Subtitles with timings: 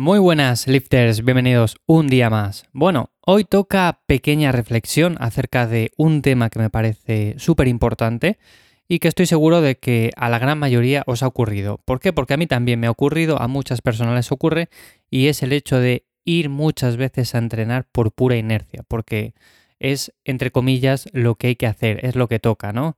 [0.00, 2.66] Muy buenas lifters, bienvenidos un día más.
[2.72, 8.38] Bueno, hoy toca pequeña reflexión acerca de un tema que me parece súper importante
[8.86, 11.80] y que estoy seguro de que a la gran mayoría os ha ocurrido.
[11.84, 12.12] ¿Por qué?
[12.12, 14.68] Porque a mí también me ha ocurrido, a muchas personas les ocurre
[15.10, 19.34] y es el hecho de ir muchas veces a entrenar por pura inercia, porque
[19.80, 22.96] es, entre comillas, lo que hay que hacer, es lo que toca, ¿no?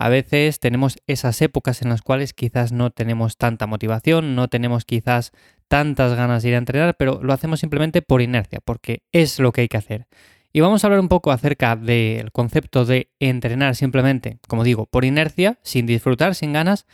[0.00, 4.86] A veces tenemos esas épocas en las cuales quizás no tenemos tanta motivación, no tenemos
[4.86, 5.30] quizás
[5.68, 9.52] tantas ganas de ir a entrenar, pero lo hacemos simplemente por inercia, porque es lo
[9.52, 10.06] que hay que hacer.
[10.54, 15.04] Y vamos a hablar un poco acerca del concepto de entrenar simplemente, como digo, por
[15.04, 16.86] inercia, sin disfrutar, sin ganas,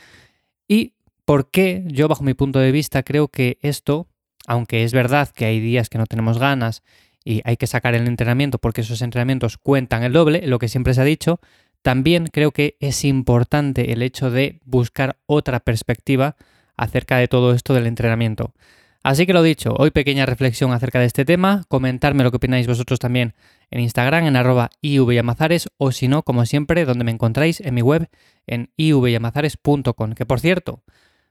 [0.66, 0.95] y
[1.25, 4.09] por qué yo bajo mi punto de vista creo que esto,
[4.48, 6.83] aunque es verdad que hay días que no tenemos ganas
[7.25, 10.92] y hay que sacar el entrenamiento porque esos entrenamientos cuentan el doble, lo que siempre
[10.92, 11.38] se ha dicho,
[11.86, 16.34] también creo que es importante el hecho de buscar otra perspectiva
[16.77, 18.52] acerca de todo esto del entrenamiento.
[19.04, 22.66] Así que lo dicho, hoy pequeña reflexión acerca de este tema, comentarme lo que opináis
[22.66, 23.34] vosotros también
[23.70, 27.83] en Instagram en arroba ivyamazares o si no, como siempre, donde me encontráis en mi
[27.83, 28.08] web
[28.48, 30.83] en ivyamazares.com, que por cierto,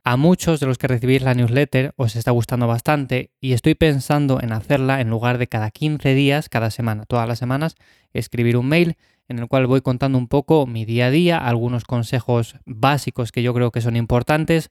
[0.04, 4.40] a muchos de los que recibís la newsletter os está gustando bastante y estoy pensando
[4.40, 7.74] en hacerla en lugar de cada 15 días, cada semana, todas las semanas,
[8.14, 8.96] escribir un mail
[9.28, 13.42] en el cual voy contando un poco mi día a día, algunos consejos básicos que
[13.42, 14.70] yo creo que son importantes,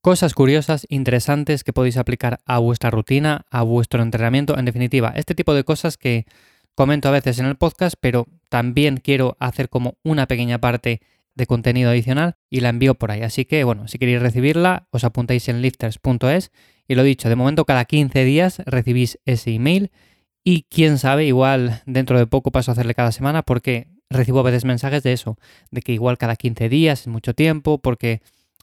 [0.00, 5.34] cosas curiosas, interesantes que podéis aplicar a vuestra rutina, a vuestro entrenamiento, en definitiva, este
[5.34, 6.26] tipo de cosas que
[6.74, 11.00] comento a veces en el podcast, pero también quiero hacer como una pequeña parte
[11.34, 13.22] de contenido adicional y la envío por ahí.
[13.22, 16.50] Así que bueno, si queréis recibirla, os apuntáis en lifters.es
[16.88, 19.90] y lo dicho, de momento cada 15 días recibís ese email
[20.42, 24.42] y quién sabe, igual dentro de poco paso a hacerle cada semana porque recibo a
[24.42, 25.38] veces mensajes de eso,
[25.70, 28.20] de que igual cada 15 días es mucho tiempo, porque,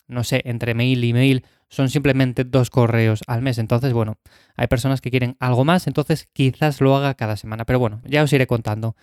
[0.08, 3.58] no sé, entre mail y mail son simplemente dos correos al mes.
[3.58, 4.17] Entonces, bueno,
[4.56, 7.66] hay personas que quieren algo más, entonces quizás lo haga cada semana.
[7.66, 8.95] Pero bueno, ya os iré contando.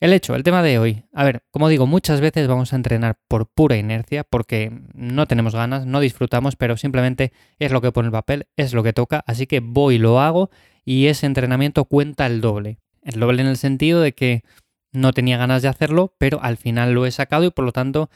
[0.00, 1.04] El hecho, el tema de hoy.
[1.12, 5.56] A ver, como digo, muchas veces vamos a entrenar por pura inercia, porque no tenemos
[5.56, 9.24] ganas, no disfrutamos, pero simplemente es lo que pone el papel, es lo que toca,
[9.26, 10.50] así que voy lo hago
[10.84, 12.78] y ese entrenamiento cuenta el doble.
[13.02, 14.44] El doble en el sentido de que
[14.92, 18.10] no tenía ganas de hacerlo, pero al final lo he sacado y por lo tanto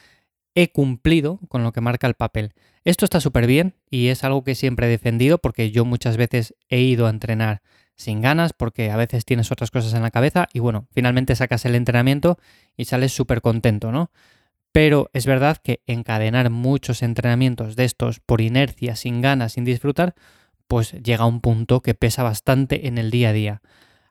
[0.55, 2.55] he cumplido con lo que marca el papel.
[2.84, 6.55] Esto está súper bien y es algo que siempre he defendido porque yo muchas veces
[6.69, 7.62] he ido a entrenar
[7.97, 11.65] sin ganas porque a veces tienes otras cosas en la cabeza y bueno, finalmente sacas
[11.65, 12.38] el entrenamiento
[12.77, 14.11] y sales súper contento, ¿no?
[14.72, 20.15] Pero es verdad que encadenar muchos entrenamientos de estos por inercia, sin ganas, sin disfrutar,
[20.66, 23.62] pues llega a un punto que pesa bastante en el día a día.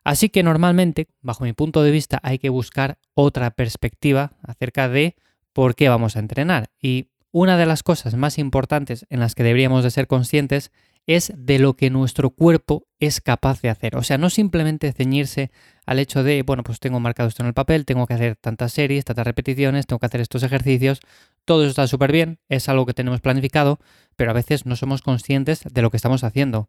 [0.04, 5.16] Así que normalmente, bajo mi punto de vista, hay que buscar otra perspectiva acerca de
[5.52, 6.70] por qué vamos a entrenar.
[6.80, 10.70] Y una de las cosas más importantes en las que deberíamos de ser conscientes
[11.06, 13.96] es de lo que nuestro cuerpo es capaz de hacer.
[13.96, 15.50] O sea, no simplemente ceñirse
[15.84, 18.72] al hecho de, bueno, pues tengo marcado esto en el papel, tengo que hacer tantas
[18.72, 21.00] series, tantas repeticiones, tengo que hacer estos ejercicios,
[21.44, 23.80] todo eso está súper bien, es algo que tenemos planificado,
[24.14, 26.68] pero a veces no somos conscientes de lo que estamos haciendo.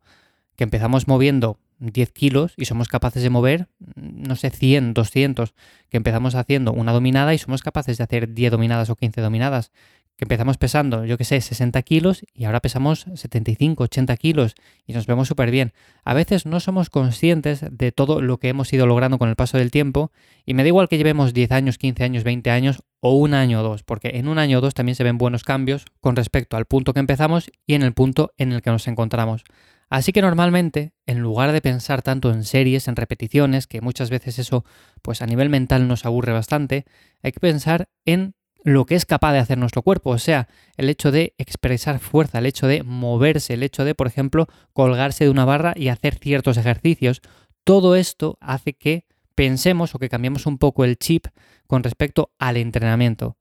[0.56, 5.54] Que empezamos moviendo 10 kilos y somos capaces de mover, no sé, 100, 200.
[5.90, 9.72] Que empezamos haciendo una dominada y somos capaces de hacer 10 dominadas o 15 dominadas
[10.16, 14.94] que empezamos pesando, yo que sé, 60 kilos y ahora pesamos 75, 80 kilos y
[14.94, 15.74] nos vemos súper bien.
[16.04, 19.58] A veces no somos conscientes de todo lo que hemos ido logrando con el paso
[19.58, 20.12] del tiempo
[20.46, 23.62] y me da igual que llevemos 10 años, 15 años, 20 años o un año
[23.62, 26.58] o dos, porque en un año o dos también se ven buenos cambios con respecto
[26.58, 29.44] al punto que empezamos y en el punto en el que nos encontramos.
[29.94, 34.40] Así que normalmente, en lugar de pensar tanto en series, en repeticiones, que muchas veces
[34.40, 34.66] eso
[35.04, 36.86] pues a nivel mental nos aburre bastante,
[37.22, 38.34] hay que pensar en
[38.64, 42.40] lo que es capaz de hacer nuestro cuerpo, o sea, el hecho de expresar fuerza,
[42.40, 46.16] el hecho de moverse, el hecho de, por ejemplo, colgarse de una barra y hacer
[46.16, 47.22] ciertos ejercicios,
[47.64, 49.06] todo esto hace que
[49.36, 51.28] pensemos o que cambiemos un poco el chip
[51.68, 53.38] con respecto al entrenamiento.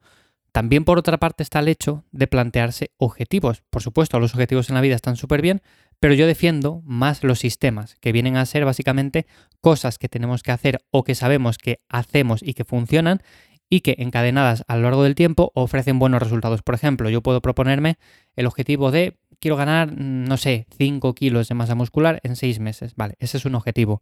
[0.52, 3.62] También por otra parte está el hecho de plantearse objetivos.
[3.70, 5.62] Por supuesto, los objetivos en la vida están súper bien,
[6.02, 9.24] pero yo defiendo más los sistemas, que vienen a ser básicamente
[9.60, 13.22] cosas que tenemos que hacer o que sabemos que hacemos y que funcionan
[13.70, 16.62] y que encadenadas a lo largo del tiempo ofrecen buenos resultados.
[16.62, 17.98] Por ejemplo, yo puedo proponerme
[18.34, 22.58] el objetivo de quiero ganar, mm, no sé, 5 kilos de masa muscular en 6
[22.58, 22.96] meses.
[22.96, 24.00] Vale, ese es un objetivo.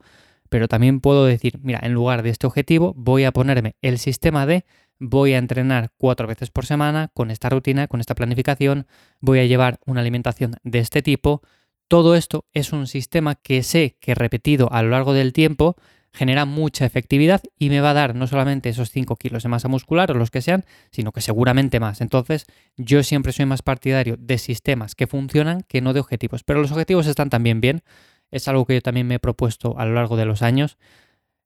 [0.49, 4.47] Pero también puedo decir, mira, en lugar de este objetivo voy a ponerme el sistema
[4.47, 4.65] de
[4.99, 8.87] voy a entrenar cuatro veces por semana con esta rutina, con esta planificación,
[9.21, 11.43] voy a llevar una alimentación de este tipo.
[11.91, 15.75] Todo esto es un sistema que sé que repetido a lo largo del tiempo
[16.13, 19.67] genera mucha efectividad y me va a dar no solamente esos 5 kilos de masa
[19.67, 22.01] muscular o los que sean, sino que seguramente más.
[22.01, 22.47] Entonces,
[22.77, 26.45] yo siempre soy más partidario de sistemas que funcionan que no de objetivos.
[26.45, 27.83] Pero los objetivos están también bien.
[28.31, 30.79] es algo que yo también me he propuesto a lo largo de los años.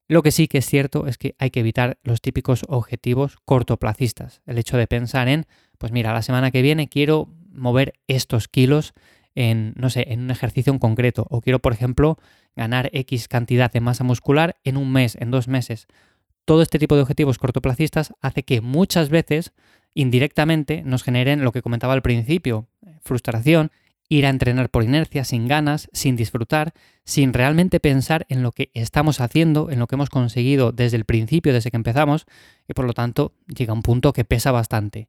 [0.09, 4.43] Lo que sí que es cierto es que hay que evitar los típicos objetivos cortoplacistas.
[4.45, 5.47] El hecho de pensar en,
[5.79, 8.93] pues mira, la semana que viene quiero mover estos kilos
[9.35, 11.27] en, no sé, en un ejercicio en concreto.
[11.31, 12.19] O quiero, por ejemplo,
[12.57, 15.87] ganar X cantidad de masa muscular en un mes, en dos meses.
[16.45, 19.53] Todo este tipo de objetivos cortoplacistas hace que muchas veces,
[19.95, 22.69] indirectamente, nos generen lo que comentaba al principio,
[23.03, 23.71] frustración,
[24.09, 28.71] ir a entrenar por inercia, sin ganas, sin disfrutar, sin realmente pensar en lo que
[28.75, 32.27] estamos haciendo, en lo que hemos conseguido desde el principio, desde que empezamos,
[32.69, 35.09] y por lo tanto llega un punto que pesa bastante.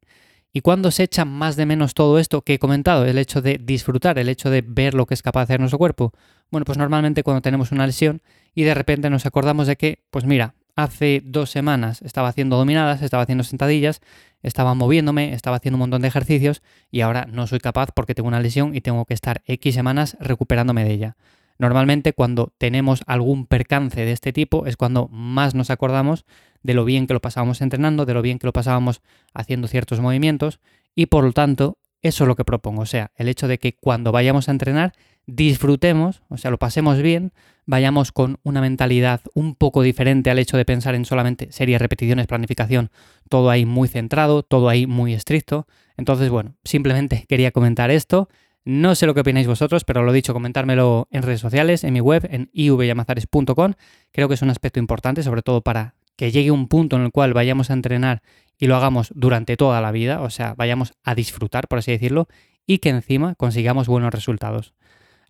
[0.56, 3.04] ¿Y cuando se echa más de menos todo esto que he comentado?
[3.04, 5.76] El hecho de disfrutar, el hecho de ver lo que es capaz de hacer nuestro
[5.76, 6.14] cuerpo.
[6.50, 8.22] Bueno, pues normalmente cuando tenemos una lesión
[8.54, 13.02] y de repente nos acordamos de que, pues mira, hace dos semanas estaba haciendo dominadas,
[13.02, 14.00] estaba haciendo sentadillas,
[14.42, 18.28] estaba moviéndome, estaba haciendo un montón de ejercicios y ahora no soy capaz porque tengo
[18.28, 21.16] una lesión y tengo que estar X semanas recuperándome de ella.
[21.58, 26.24] Normalmente cuando tenemos algún percance de este tipo es cuando más nos acordamos
[26.62, 30.00] de lo bien que lo pasábamos entrenando, de lo bien que lo pasábamos haciendo ciertos
[30.00, 30.60] movimientos
[30.94, 33.74] y por lo tanto eso es lo que propongo, o sea, el hecho de que
[33.74, 34.92] cuando vayamos a entrenar
[35.26, 37.32] disfrutemos, o sea, lo pasemos bien,
[37.66, 42.26] vayamos con una mentalidad un poco diferente al hecho de pensar en solamente series, repeticiones,
[42.26, 42.90] planificación,
[43.28, 45.66] todo ahí muy centrado, todo ahí muy estricto.
[45.96, 48.28] Entonces, bueno, simplemente quería comentar esto.
[48.66, 52.00] No sé lo que opináis vosotros, pero lo dicho, comentármelo en redes sociales, en mi
[52.00, 53.74] web, en ivyamazares.com.
[54.10, 57.12] Creo que es un aspecto importante, sobre todo para que llegue un punto en el
[57.12, 58.22] cual vayamos a entrenar
[58.58, 62.26] y lo hagamos durante toda la vida, o sea, vayamos a disfrutar, por así decirlo,
[62.66, 64.74] y que encima consigamos buenos resultados.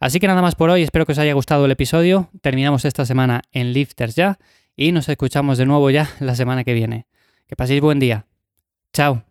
[0.01, 2.31] Así que nada más por hoy, espero que os haya gustado el episodio.
[2.41, 4.39] Terminamos esta semana en Lifters ya
[4.77, 7.07] y nos escuchamos de nuevo ya la semana que viene.
[7.49, 8.25] Que paséis buen día.
[8.95, 9.26] Chao.